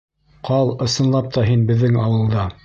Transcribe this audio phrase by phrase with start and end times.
[0.47, 2.49] Ҡал ысынлап та һин беҙҙең ауылда.